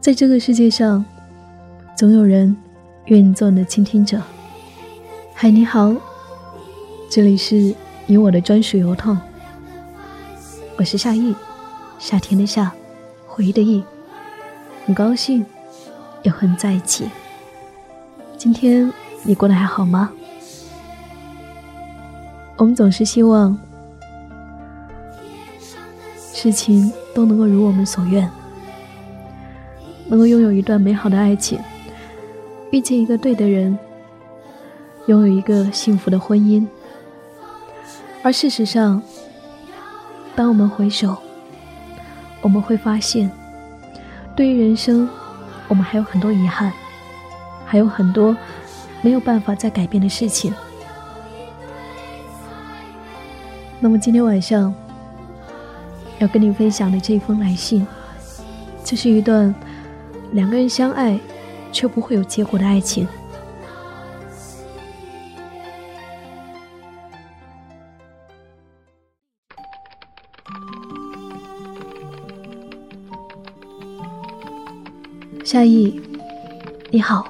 [0.00, 1.04] 在这个世界上，
[1.96, 2.56] 总有人
[3.06, 4.22] 愿意做你的倾听者。
[5.34, 5.92] 嗨，你好，
[7.10, 7.74] 这里是
[8.06, 9.18] 你我的专属邮筒，
[10.78, 11.34] 我是夏意，
[11.98, 12.72] 夏天的夏，
[13.26, 13.82] 回忆的忆，
[14.86, 15.44] 很高兴
[16.22, 17.10] 又和你在一起。
[18.36, 18.90] 今天
[19.24, 20.12] 你过得还好吗？
[22.56, 23.58] 我们总是希望
[26.32, 28.30] 事情都能够如我们所愿。
[30.08, 31.58] 能够拥有一段美好的爱情，
[32.70, 33.78] 遇见一个对的人，
[35.06, 36.66] 拥有一个幸福的婚姻。
[38.22, 39.02] 而事实上，
[40.34, 41.16] 当我们回首，
[42.40, 43.30] 我们会发现，
[44.34, 45.06] 对于人生，
[45.68, 46.72] 我们还有很多遗憾，
[47.66, 48.34] 还有很多
[49.02, 50.52] 没有办法再改变的事情。
[53.78, 54.74] 那么今天晚上
[56.18, 57.86] 要跟你分享的这一封来信，
[58.82, 59.54] 这是一段。
[60.32, 61.18] 两个人相爱，
[61.72, 63.06] 却不会有结果的爱情。
[75.44, 75.98] 夏意，
[76.90, 77.26] 你好，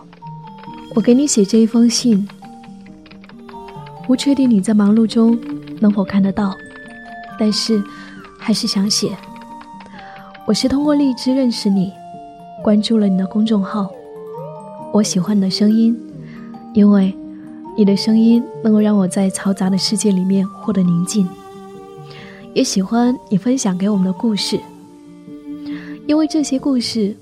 [0.96, 2.28] 我给你写这一封信，
[4.08, 5.38] 不确定你在忙碌中
[5.80, 6.52] 能否看得到，
[7.38, 7.80] 但是
[8.36, 9.16] 还是想写。
[10.46, 11.92] 我是通过荔枝认识你。
[12.68, 13.90] 关注了你的公众号，
[14.92, 15.98] 我喜欢你的声音，
[16.74, 17.14] 因为
[17.74, 21.26] 你的声音能够让我在嘈杂的世界里面获得宁静。
[22.52, 24.60] 也喜欢你分享给我们的故事，
[26.06, 27.16] 因为这些故事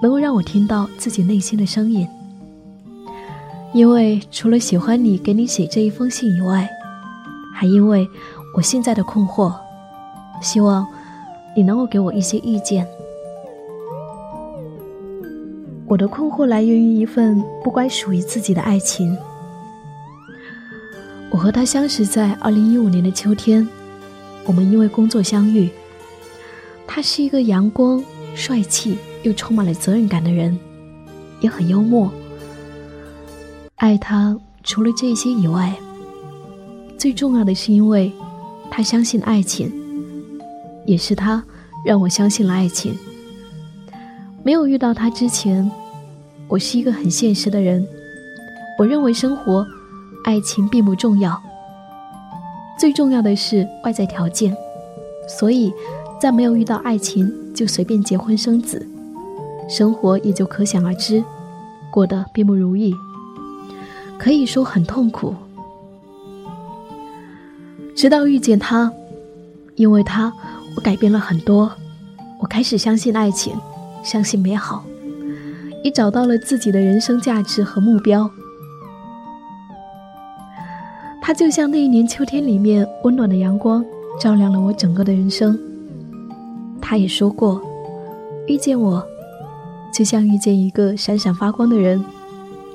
[0.00, 2.08] 能够让我听到自己内心的声音。
[3.74, 6.66] 因为除了喜欢你给你写这一封信以外，
[7.54, 8.08] 还因为
[8.56, 9.52] 我现在的困惑，
[10.40, 10.86] 希望
[11.54, 12.88] 你能够给我一些意见。
[15.88, 19.16] 我的困惑来源于一份不该属于自己的爱情。
[21.30, 23.66] 我和他相识在二零一五年的秋天，
[24.44, 25.70] 我们因为工作相遇。
[26.86, 28.02] 他是一个阳光、
[28.34, 30.58] 帅气又充满了责任感的人，
[31.40, 32.10] 也很幽默。
[33.76, 35.72] 爱他除了这些以外，
[36.98, 38.10] 最重要的是因为
[38.70, 39.72] 他相信爱情，
[40.84, 41.44] 也是他
[41.84, 42.96] 让我相信了爱情。
[44.46, 45.68] 没有遇到他之前，
[46.46, 47.84] 我是一个很现实的人。
[48.78, 49.66] 我认为生活、
[50.22, 51.42] 爱情并不重要，
[52.78, 54.56] 最重要的是外在条件。
[55.26, 55.74] 所以，
[56.20, 58.86] 在没有遇到爱情就随便结婚生子，
[59.68, 61.24] 生活也就可想而知，
[61.90, 62.94] 过得并不如意，
[64.16, 65.34] 可以说很痛苦。
[67.96, 68.92] 直到遇见他，
[69.74, 70.32] 因为他，
[70.76, 71.72] 我改变了很多，
[72.38, 73.52] 我开始相信爱情。
[74.06, 74.84] 相信美好，
[75.82, 78.30] 也找到了自己的人生价值和目标。
[81.20, 83.84] 他就像那一年秋天里面温暖的阳光，
[84.20, 85.58] 照亮了我整个的人生。
[86.80, 87.60] 他也说过，
[88.46, 89.04] 遇见我，
[89.92, 92.02] 就像遇见一个闪闪发光的人，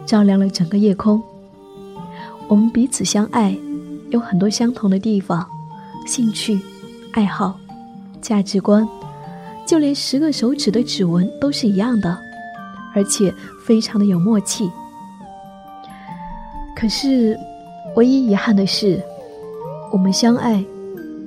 [0.06, 1.24] 照亮了整个夜空。
[2.50, 3.56] 我们彼此相爱，
[4.10, 5.48] 有很多相同的地方，
[6.06, 6.60] 兴趣、
[7.14, 7.58] 爱好、
[8.20, 8.86] 价值观。
[9.66, 12.18] 就连十个手指的指纹都是一样的，
[12.94, 13.34] 而且
[13.66, 14.70] 非常的有默契。
[16.76, 17.38] 可是，
[17.96, 19.02] 唯一遗憾的是，
[19.92, 20.64] 我们相爱，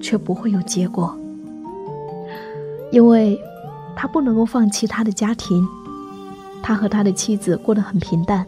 [0.01, 1.17] 却不会有结果。
[2.91, 3.41] 因为，
[3.97, 5.67] 他不能够放弃他的家庭，
[6.63, 8.45] 他和他的妻子过得很平淡，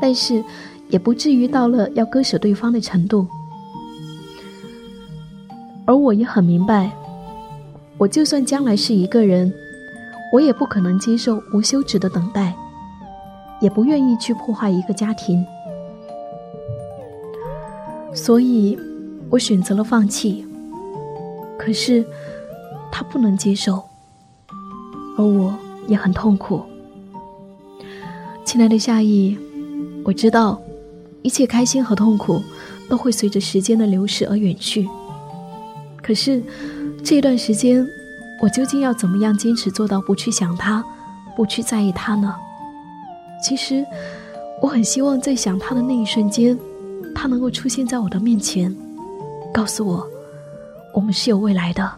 [0.00, 0.44] 但是，
[0.88, 3.26] 也不至于到了要割舍对方的程度。
[5.84, 6.90] 而我也很明白。
[7.98, 9.50] 我就算将来是一个人，
[10.30, 12.54] 我也不可能接受无休止的等待，
[13.58, 15.42] 也不愿意去破坏一个家庭，
[18.12, 18.78] 所以，
[19.30, 20.46] 我选择了放弃。
[21.58, 22.04] 可是，
[22.92, 23.82] 他不能接受，
[25.16, 25.54] 而我
[25.88, 26.62] 也很痛苦。
[28.44, 29.38] 亲爱的夏意，
[30.04, 30.60] 我知道，
[31.22, 32.42] 一切开心和痛苦
[32.90, 34.86] 都会随着时间的流逝而远去。
[36.02, 36.42] 可是。
[37.08, 37.88] 这段时间，
[38.40, 40.84] 我究竟要怎么样坚持做到不去想他，
[41.36, 42.34] 不去在意他呢？
[43.40, 43.86] 其实，
[44.60, 46.58] 我很希望在想他的那一瞬间，
[47.14, 48.74] 他能够出现在我的面前，
[49.54, 50.04] 告诉我，
[50.92, 51.88] 我们是有未来的。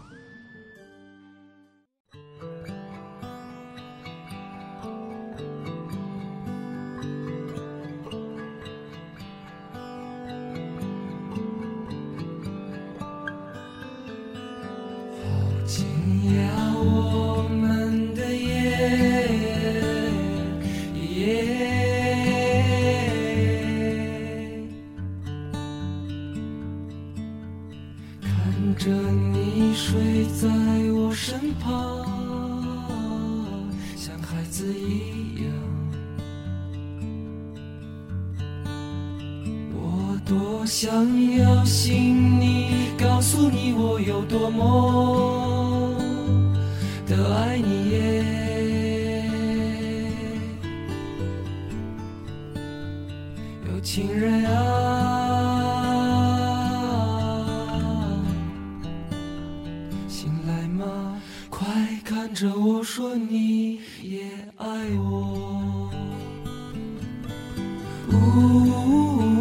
[61.49, 61.67] 快
[62.03, 64.23] 看着我说你也
[64.57, 64.65] 爱
[64.97, 65.89] 我。
[68.11, 69.38] 呜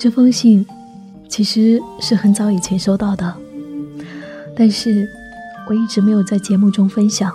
[0.00, 0.66] 这封信
[1.28, 3.36] 其实是很早以前收到的，
[4.56, 5.06] 但是
[5.68, 7.30] 我一直没有在节目中分享。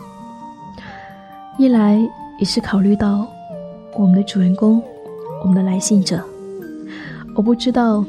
[1.60, 2.02] 一来
[2.40, 3.28] 也是考虑到
[3.94, 4.82] 我们的主人公，
[5.44, 6.20] 我们的来信者，
[7.36, 8.04] 我不知道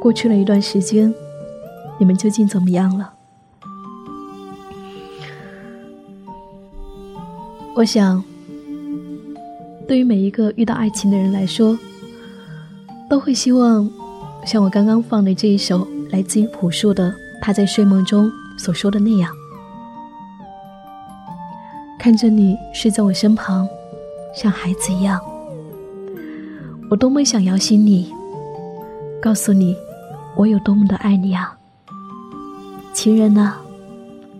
[0.00, 1.14] 过去了一段时间，
[1.96, 3.12] 你们究竟怎么样了。
[7.76, 8.24] 我想，
[9.86, 11.78] 对于每一个遇到爱情的人来说。
[13.08, 13.88] 都会希望，
[14.44, 17.10] 像我刚刚放的这一首来自于朴树的
[17.40, 19.30] 《他在睡梦中所说的那样》，
[21.98, 23.68] 看着你睡在我身旁，
[24.34, 25.20] 像孩子一样，
[26.90, 28.12] 我多么想摇醒你，
[29.22, 29.76] 告诉你
[30.36, 31.56] 我有多么的爱你啊！
[32.92, 33.54] 情人呢？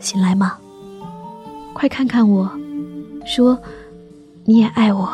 [0.01, 0.59] 醒来吗？
[1.73, 2.51] 快看看我，
[3.27, 3.59] 说
[4.45, 5.09] 你也爱我。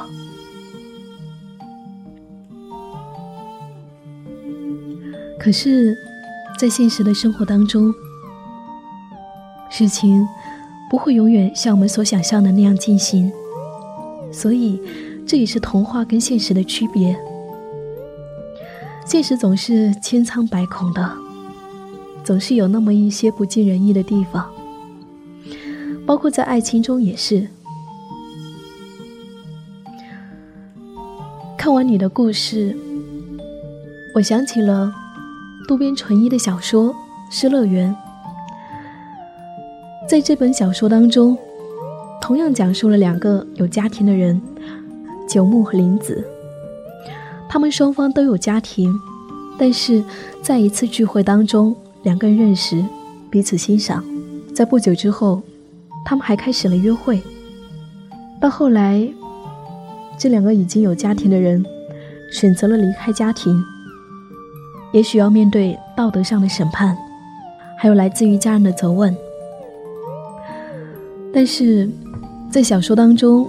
[5.42, 5.96] 可是，
[6.58, 7.94] 在现实的生活当中，
[9.70, 10.28] 事情
[10.90, 13.32] 不会永远像我们所想象的那样进行，
[14.31, 14.78] 所以
[15.26, 17.19] 这也是童话跟现实的区别。
[19.06, 21.11] 现实总是千疮百孔的，
[22.23, 24.47] 总是有那么一些不尽人意的地方，
[26.04, 27.49] 包括在爱情中也是。
[31.56, 32.76] 看完你的故事，
[34.14, 35.00] 我想起了。
[35.71, 36.93] 渡边淳一的小说
[37.31, 37.97] 《失乐园》，
[40.09, 41.39] 在这本小说当中，
[42.21, 44.43] 同样讲述了两个有家庭的人，
[45.29, 46.27] 九木和林子。
[47.49, 48.93] 他们双方都有家庭，
[49.57, 50.03] 但是
[50.43, 52.85] 在一次聚会当中，两个人认识，
[53.31, 54.03] 彼此欣赏。
[54.53, 55.41] 在不久之后，
[56.05, 57.23] 他们还开始了约会。
[58.41, 59.09] 到后来，
[60.19, 61.65] 这两个已经有家庭的人
[62.33, 63.65] 选择了离开家庭。
[64.92, 66.97] 也许要面对道德上的审判，
[67.78, 69.16] 还有来自于家人的责问。
[71.32, 71.88] 但是，
[72.50, 73.49] 在小说当中，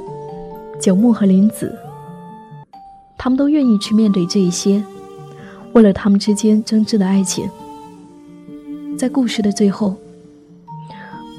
[0.79, 1.75] 九木和林子，
[3.17, 4.83] 他们都愿意去面对这一些，
[5.73, 7.49] 为了他们之间真挚的爱情。
[8.95, 9.95] 在故事的最后，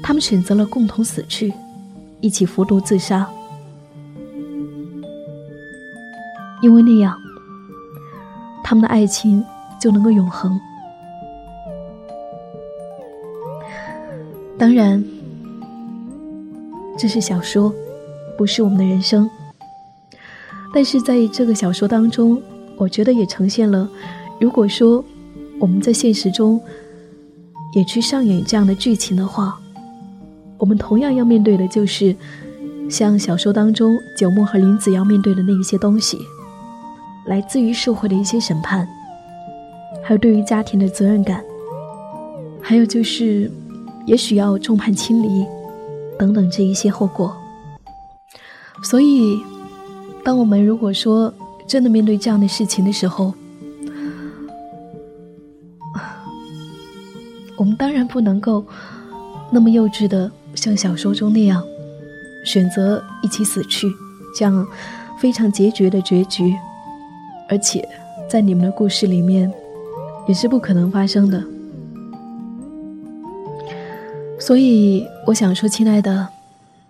[0.03, 1.53] 他们选择了共同死去，
[2.19, 3.25] 一起服毒自杀，
[6.61, 7.17] 因为那样，
[8.61, 9.45] 他们的爱情。
[9.83, 10.57] 就能够永恒。
[14.57, 15.03] 当然，
[16.97, 17.73] 这是小说，
[18.37, 19.29] 不是我们的人生。
[20.73, 22.41] 但是在这个小说当中，
[22.77, 23.89] 我觉得也呈现了，
[24.39, 25.03] 如果说
[25.59, 26.57] 我们在现实中
[27.73, 29.59] 也去上演这样的剧情的话，
[30.57, 32.15] 我们同样要面对的就是
[32.89, 36.17] 像小说当中九牧和林子要面对的那一些东西，
[37.25, 38.87] 来自于社会的一些审判，
[40.03, 41.43] 还有对于家庭的责任感，
[42.61, 43.49] 还有就是，
[44.05, 45.45] 也许要众叛亲离，
[46.19, 47.35] 等等这一些后果。
[48.83, 49.39] 所以，
[50.23, 51.33] 当我们如果说
[51.65, 53.33] 真的面对这样的事情的时候，
[57.57, 58.65] 我们当然不能够
[59.49, 61.63] 那么幼稚的像小说中那样。
[62.45, 63.89] 选择一起死去，
[64.37, 64.67] 这样
[65.17, 66.53] 非常结局的结局，
[67.47, 67.87] 而且
[68.29, 69.49] 在你们的故事里面
[70.27, 71.43] 也是不可能发生的。
[74.39, 76.27] 所以我想说，亲爱的，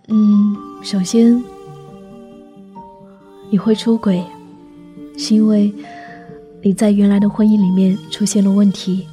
[0.08, 1.42] 嗯，首先
[3.50, 4.24] 你会出轨，
[5.18, 5.72] 是因为
[6.62, 9.08] 你在原来的婚姻里面出现了问题。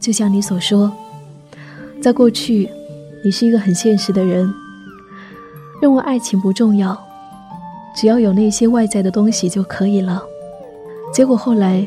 [0.00, 0.90] 就像你所说，
[2.00, 2.70] 在过去，
[3.24, 4.48] 你是一个很现实的人。
[5.82, 6.98] 认为爱情不重要，
[7.94, 10.22] 只要有那些外在的东西就可以了。
[11.12, 11.86] 结果后来，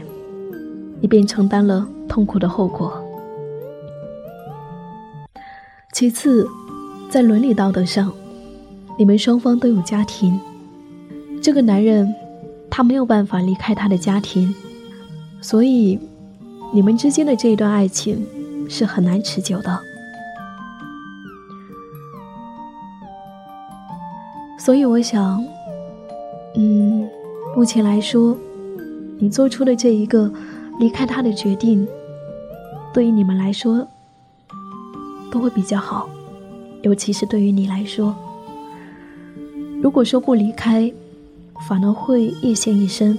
[1.01, 2.93] 你便承担了痛苦的后果。
[5.91, 6.48] 其次，
[7.10, 8.13] 在伦理道德上，
[8.98, 10.39] 你们双方都有家庭。
[11.41, 12.13] 这个男人，
[12.70, 14.53] 他没有办法离开他的家庭，
[15.41, 16.00] 所以，
[16.72, 18.25] 你们之间的这一段爱情
[18.70, 19.79] 是很难持久的。
[24.58, 25.43] 所以我想，
[26.55, 27.10] 嗯，
[27.55, 28.38] 目前来说，
[29.17, 30.31] 你做出的这一个
[30.82, 31.88] 离开他的决定，
[32.92, 33.88] 对于你们来说
[35.32, 36.10] 都会比较好，
[36.82, 38.16] 尤其是对于你来说，
[39.80, 40.92] 如果说不离开，
[41.68, 43.16] 反而会越陷越深，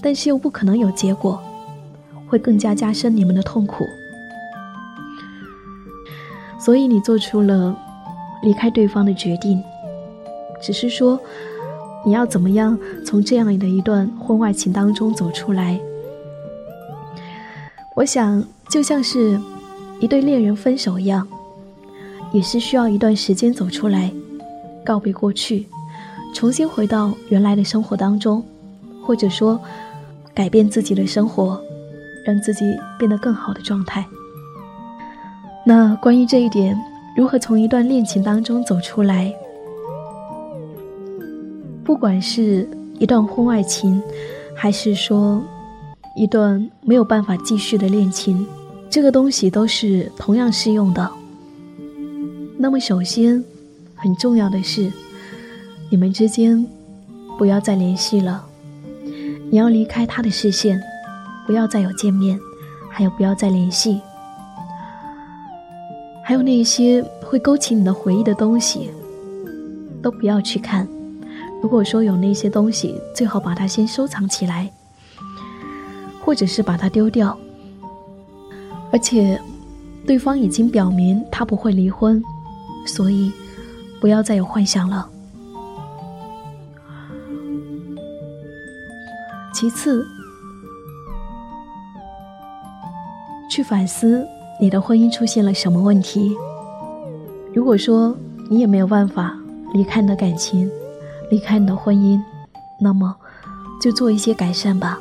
[0.00, 1.38] 但是又不可能有结果，
[2.26, 3.84] 会更加加深你们的痛苦。
[6.58, 7.76] 所以你做出了
[8.42, 9.62] 离开对方的决定。
[10.62, 11.20] 只是说，
[12.06, 15.78] 你要怎么样从这样的一段婚外情当中走出来？
[17.94, 19.38] 我想，就像是
[20.00, 21.26] 一对恋人分手一样，
[22.32, 24.10] 也是需要一段时间走出来，
[24.84, 25.66] 告别过去，
[26.34, 28.42] 重新回到原来的生活当中，
[29.04, 29.60] 或者说
[30.32, 31.60] 改变自己的生活，
[32.24, 32.64] 让自己
[32.98, 34.04] 变得更好的状态。
[35.64, 36.76] 那关于这一点，
[37.14, 39.32] 如何从一段恋情当中走出来？
[41.84, 42.66] 不管是
[42.98, 44.02] 一段婚外情，
[44.56, 45.42] 还是说
[46.14, 48.46] 一段没有办法继续的恋情，
[48.90, 51.10] 这个东西都是同样适用的。
[52.58, 53.42] 那么，首先
[53.94, 54.92] 很重要的是，
[55.90, 56.64] 你们之间
[57.38, 58.44] 不要再联系了，
[59.50, 60.80] 你要离开他的视线，
[61.46, 62.38] 不要再有见面，
[62.90, 64.00] 还有不要再联系，
[66.22, 68.90] 还有那些会勾起你的回忆的东西，
[70.02, 70.86] 都不要去看。
[71.62, 74.70] 如果说有那些东西，最好把它先收藏起来，
[76.24, 77.36] 或者是把它丢掉。
[78.90, 79.40] 而且，
[80.06, 82.22] 对方已经表明他不会离婚，
[82.86, 83.32] 所以
[84.00, 85.08] 不要再有幻想了。
[89.52, 90.06] 其次，
[93.50, 94.26] 去反思
[94.60, 96.34] 你的婚姻出现了什么问题。
[97.54, 98.16] 如果说
[98.48, 99.36] 你也没有办法
[99.74, 100.70] 离开你的感情。
[101.30, 102.20] 离开你的婚姻，
[102.78, 103.16] 那么
[103.80, 105.00] 就做一些改善吧。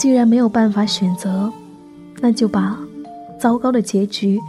[0.00, 1.52] 既然没有办法选择，
[2.22, 2.74] 那就把
[3.38, 4.40] 糟糕的结局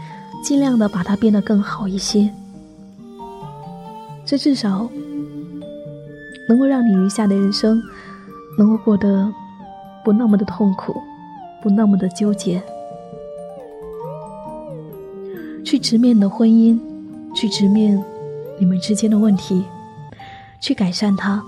[0.41, 2.31] 尽量的把它变得更好一些。
[4.25, 4.89] 这至少
[6.48, 7.84] 能够让你余下的人生
[8.58, 9.29] 能够过得
[10.05, 10.96] 不那么的痛苦，
[11.62, 12.63] 不那么的纠结。
[15.65, 16.79] 去直面你的婚姻，
[17.36, 18.01] 去直面
[18.58, 19.65] 你们之间的问题。
[20.62, 21.43] 去改善它。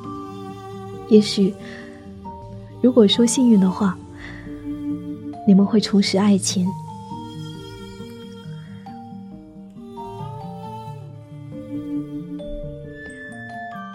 [1.07, 1.55] 也许，
[2.83, 3.97] 如果说幸运的话，
[5.47, 6.67] 你们会重拾爱情。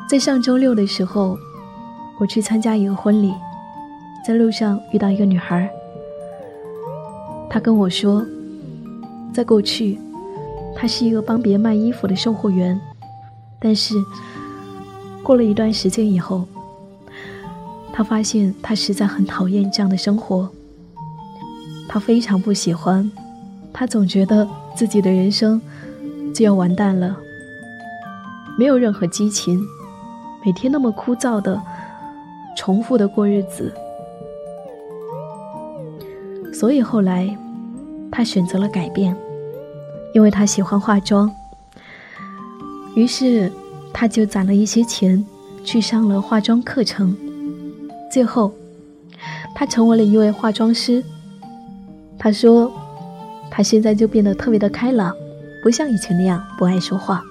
[0.09, 1.37] 在上周六的时候，
[2.19, 3.35] 我去参加一个婚礼，
[4.27, 5.71] 在路上遇到一个女孩，
[7.51, 8.25] 她跟我说，
[9.35, 9.99] 在过去，
[10.75, 12.81] 她是一个帮别人卖衣服的售货员，
[13.61, 13.95] 但是。
[15.23, 16.49] 过了一段时间以后，
[17.99, 20.49] 他发现他实在很讨厌这样的生活。
[21.89, 23.11] 他非常不喜欢，
[23.73, 25.61] 他总觉得自己的人生
[26.33, 27.17] 就要完蛋了，
[28.57, 29.61] 没有任何激情，
[30.47, 31.61] 每天那么枯燥的
[32.57, 33.75] 重复的过日子。
[36.55, 37.37] 所以后来，
[38.13, 39.17] 他选择了改变，
[40.15, 41.29] 因为他喜欢化妆。
[42.95, 43.51] 于是。
[43.93, 45.27] 他就攒了一些钱，
[45.65, 47.17] 去上了化妆课程。
[48.11, 48.53] 最后，
[49.55, 51.03] 他成为了一位化妆师。
[52.19, 52.73] 他说，
[53.51, 55.15] 他现在就变得特别的开朗，
[55.63, 57.23] 不像以前那样不爱说话，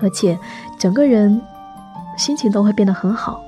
[0.00, 0.38] 而且
[0.78, 1.40] 整个人
[2.16, 3.42] 心情都会变得很好。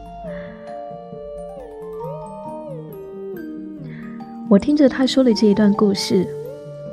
[4.49, 6.28] 我听着他说的这一段故事，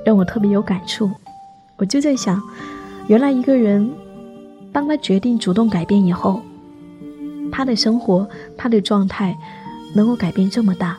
[0.06, 1.12] 让我特别有感触。
[1.76, 2.42] 我就在想，
[3.08, 3.92] 原来一个人，
[4.72, 6.42] 当他决定主动改变以后，
[7.52, 9.38] 他的生活、他的状态，
[9.94, 10.98] 能够改变这么大。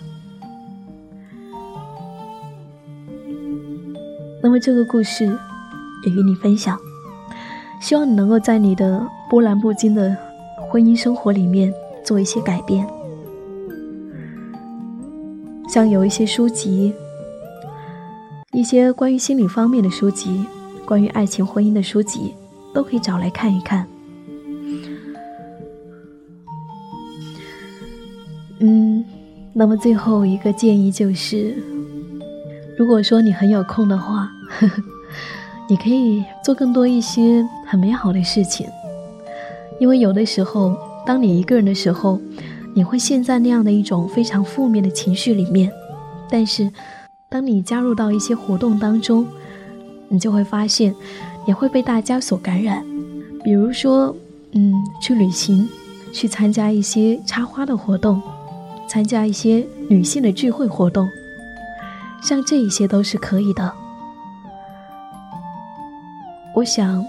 [4.42, 5.26] 那么这个故事
[6.04, 6.78] 也与你分享，
[7.80, 10.16] 希望你能够在你的波澜不惊的
[10.68, 11.72] 婚姻生活里面
[12.04, 12.86] 做一些改变。
[15.68, 16.92] 像有一些书籍，
[18.52, 20.44] 一些关于心理方面的书籍，
[20.84, 22.34] 关于爱情婚姻的书籍，
[22.74, 23.86] 都可以找来看一看。
[29.62, 31.54] 那么最后一个建议就是，
[32.76, 34.82] 如果说你很有空的话，呵呵，
[35.68, 38.66] 你可以做更多一些很美好的事情，
[39.78, 40.76] 因为有的时候，
[41.06, 42.20] 当你一个人的时候。
[42.74, 45.70] 你会陷在那样的一种非常负面的情绪里面，
[46.30, 46.72] 但是，
[47.28, 49.26] 当你加入到一些活动当中，
[50.08, 50.94] 你就会发现，
[51.46, 52.82] 也会被大家所感染。
[53.44, 54.16] 比如说，
[54.52, 55.68] 嗯，去旅行，
[56.14, 58.22] 去参加一些插花的活动，
[58.92, 61.08] 参加一些女性的聚会活动，
[62.22, 63.72] 像这一些都是可以的。
[66.54, 67.02] 我想，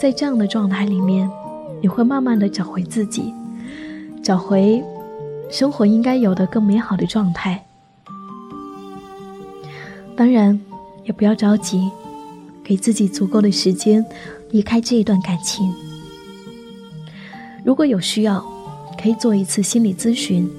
[0.00, 1.30] 在这样的状态里面，
[1.80, 3.32] 你会慢慢的找回自己。
[4.20, 4.82] 找回
[5.48, 7.64] 生活应该有的更美好的状态。
[10.16, 10.60] 当然，
[11.04, 11.88] 也不要着急，
[12.64, 14.04] 给自己足够的时间
[14.50, 15.72] 离开这一段感情。
[17.64, 18.44] 如果有需要，
[19.00, 20.50] 可以做一次心理咨询。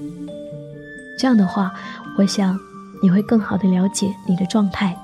[1.18, 1.72] 这样的话，
[2.16, 2.56] 我想
[3.02, 4.96] 你会更好的了解你的状态。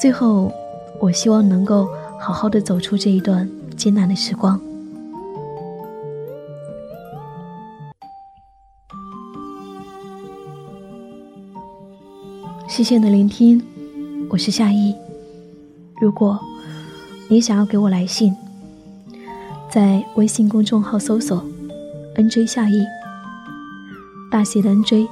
[0.00, 0.52] 最后，
[1.00, 4.60] 我希望能够好好的走出这一段艰难的时光。
[12.66, 13.62] 谢谢你的聆听，
[14.28, 14.96] 我是夏意。
[16.00, 16.40] 如果
[17.28, 18.34] 你想要给我来信，
[19.70, 21.40] 在微信公众号搜索
[22.16, 22.84] “nj 夏意”，
[24.34, 25.08] 大写的 “nj”，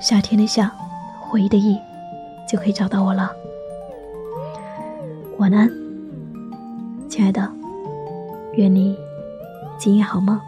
[0.00, 0.68] 夏天的夏，
[1.20, 1.78] 回忆的忆，
[2.44, 3.30] 就可以找到我了。
[5.36, 5.70] 晚安，
[7.08, 7.48] 亲爱的，
[8.54, 8.98] 愿你
[9.78, 10.40] 今夜好梦。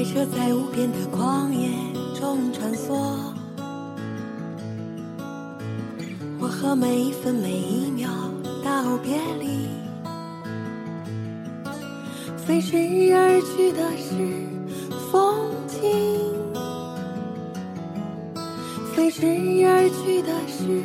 [0.00, 1.68] 列车在无边的旷野
[2.18, 2.94] 中穿梭，
[6.40, 8.08] 我和每一分每一秒
[8.64, 9.68] 道别离。
[12.38, 12.78] 飞驰
[13.14, 14.16] 而去的是
[15.12, 15.36] 风
[15.68, 15.82] 景，
[18.94, 19.26] 飞驰
[19.66, 20.82] 而去的是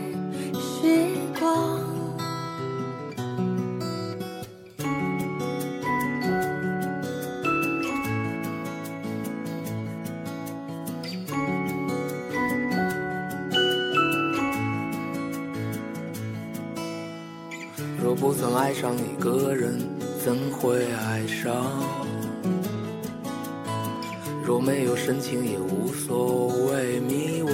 [18.17, 19.77] 不曾爱上一个人
[20.23, 21.53] 怎会爱上
[24.43, 27.51] 若没有深情也无所谓迷惘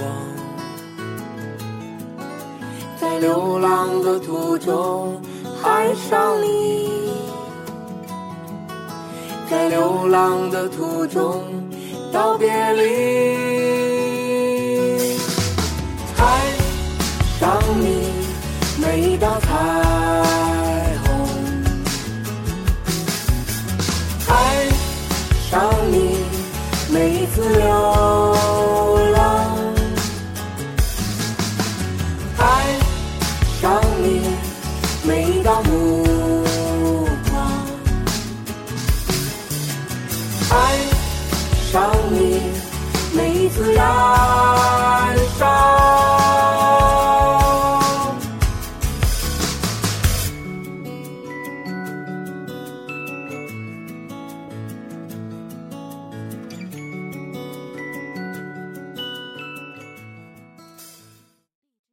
[3.00, 5.20] 在流浪的途中
[5.64, 7.12] 爱上你
[9.50, 11.42] 在流浪的途中
[12.12, 12.82] 道别离
[16.18, 16.40] 爱
[17.40, 18.12] 上你
[18.80, 19.91] 每一道擦
[27.02, 27.42] 泪一次